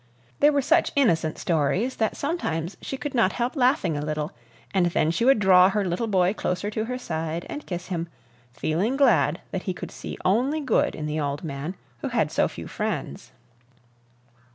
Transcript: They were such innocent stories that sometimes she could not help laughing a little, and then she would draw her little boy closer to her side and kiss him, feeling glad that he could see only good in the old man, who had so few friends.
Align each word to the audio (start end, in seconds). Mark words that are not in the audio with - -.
They 0.39 0.49
were 0.49 0.63
such 0.63 0.91
innocent 0.95 1.37
stories 1.37 1.97
that 1.97 2.17
sometimes 2.17 2.75
she 2.81 2.97
could 2.97 3.13
not 3.13 3.33
help 3.33 3.55
laughing 3.55 3.95
a 3.95 4.01
little, 4.01 4.31
and 4.73 4.87
then 4.87 5.11
she 5.11 5.25
would 5.25 5.37
draw 5.37 5.69
her 5.69 5.85
little 5.85 6.07
boy 6.07 6.33
closer 6.33 6.71
to 6.71 6.85
her 6.85 6.97
side 6.97 7.45
and 7.47 7.67
kiss 7.67 7.89
him, 7.89 8.09
feeling 8.51 8.97
glad 8.97 9.41
that 9.51 9.61
he 9.69 9.75
could 9.75 9.91
see 9.91 10.17
only 10.25 10.59
good 10.59 10.95
in 10.95 11.05
the 11.05 11.19
old 11.19 11.43
man, 11.43 11.75
who 11.99 12.07
had 12.07 12.31
so 12.31 12.47
few 12.47 12.65
friends. 12.67 13.31